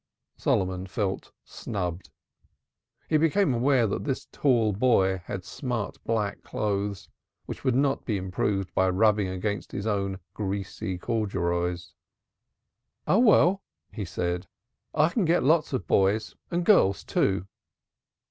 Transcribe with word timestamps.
Solomon 0.35 0.87
felt 0.87 1.31
snubbed. 1.45 2.09
He 3.07 3.17
became 3.17 3.53
aware 3.53 3.85
that 3.85 4.03
this 4.03 4.25
tall 4.31 4.73
boy 4.73 5.19
had 5.25 5.45
smart 5.45 6.03
black 6.05 6.41
clothes, 6.41 7.07
which 7.45 7.63
would 7.63 7.75
not 7.75 8.03
be 8.03 8.17
improved 8.17 8.73
by 8.73 8.89
rubbing 8.89 9.27
against 9.27 9.71
his 9.73 9.85
own 9.85 10.17
greasy 10.33 10.97
corduroys. 10.97 11.93
"Oh, 13.05 13.19
well," 13.19 13.61
he 13.93 14.03
said, 14.03 14.47
"I 14.91 15.09
can 15.09 15.23
get 15.23 15.43
lots 15.43 15.71
of 15.71 15.85
boys, 15.85 16.35
and 16.49 16.65
girls, 16.65 17.03
too." 17.03 17.45